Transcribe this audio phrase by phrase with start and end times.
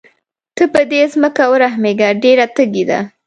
[0.55, 2.99] ته په دې ځمکه ورحمېږه ډېره تږې ده.